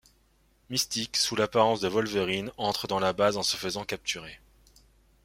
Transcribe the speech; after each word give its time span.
Mystique, 0.71 1.15
sous 1.15 1.35
l'apparence 1.35 1.79
de 1.79 1.87
Wolverine, 1.87 2.51
entre 2.57 2.87
dans 2.87 2.97
la 2.99 3.13
base 3.13 3.37
en 3.37 3.43
se 3.43 3.55
faisant 3.55 3.85
capturer. 3.85 4.39